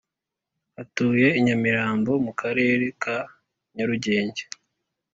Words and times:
Atuye 0.81 1.27
I 1.39 1.41
Nyamirambo 1.45 2.11
mu 2.25 2.31
karere 2.41 2.85
ka 3.01 3.17
Nyarugenge 3.75 4.43